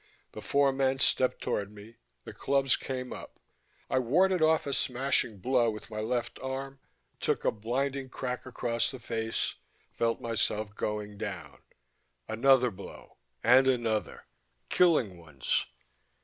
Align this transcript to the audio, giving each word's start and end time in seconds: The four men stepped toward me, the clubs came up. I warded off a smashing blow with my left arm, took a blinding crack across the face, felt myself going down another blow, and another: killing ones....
The 0.31 0.41
four 0.41 0.73
men 0.73 0.97
stepped 0.97 1.43
toward 1.43 1.71
me, 1.71 1.97
the 2.23 2.33
clubs 2.33 2.75
came 2.75 3.13
up. 3.13 3.39
I 3.87 3.99
warded 3.99 4.41
off 4.41 4.65
a 4.65 4.73
smashing 4.73 5.37
blow 5.37 5.69
with 5.69 5.91
my 5.91 5.99
left 5.99 6.39
arm, 6.39 6.79
took 7.19 7.45
a 7.45 7.51
blinding 7.51 8.09
crack 8.09 8.47
across 8.47 8.89
the 8.89 8.97
face, 8.97 9.53
felt 9.91 10.19
myself 10.19 10.73
going 10.73 11.19
down 11.19 11.61
another 12.27 12.71
blow, 12.71 13.17
and 13.43 13.67
another: 13.67 14.25
killing 14.69 15.19
ones.... 15.19 15.67